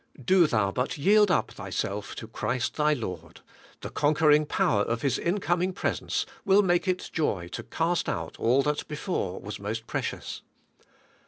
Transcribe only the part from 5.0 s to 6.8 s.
His incoming presence will